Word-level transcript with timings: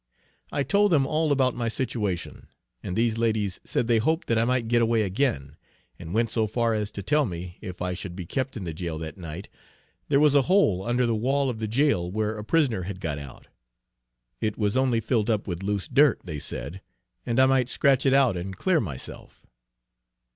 I 0.51 0.63
told 0.63 0.91
them 0.91 1.05
all 1.05 1.31
about 1.31 1.53
my 1.53 1.67
situation, 1.69 2.47
and 2.81 2.95
these 2.95 3.19
ladies 3.19 3.59
said 3.63 3.85
they 3.85 3.99
hoped 3.99 4.27
that 4.29 4.37
I 4.39 4.45
might 4.45 4.67
get 4.67 4.81
away 4.81 5.03
again, 5.03 5.57
and 5.99 6.11
went 6.11 6.31
so 6.31 6.47
far 6.47 6.73
as 6.73 6.89
to 6.93 7.03
tell 7.03 7.23
me 7.23 7.59
if 7.61 7.83
I 7.83 7.93
should 7.93 8.15
be 8.15 8.25
kept 8.25 8.57
in 8.57 8.63
the 8.63 8.73
jail 8.73 8.97
that 8.97 9.15
night, 9.19 9.47
there 10.09 10.19
was 10.19 10.33
a 10.33 10.41
hole 10.49 10.81
under 10.83 11.05
the 11.05 11.13
wall 11.13 11.51
of 11.51 11.59
the 11.59 11.67
jail 11.67 12.09
where 12.11 12.35
a 12.35 12.43
prisoner 12.43 12.81
had 12.81 12.99
got 12.99 13.19
out. 13.19 13.45
It 14.39 14.57
was 14.57 14.75
only 14.75 15.01
filled 15.01 15.29
up 15.29 15.45
with 15.47 15.61
loose 15.61 15.87
dirt, 15.87 16.21
they 16.23 16.39
said, 16.39 16.81
and 17.23 17.39
I 17.39 17.45
might 17.45 17.69
scratch 17.69 18.03
it 18.03 18.13
out 18.15 18.35
and 18.35 18.57
clear 18.57 18.79
myself. 18.79 19.45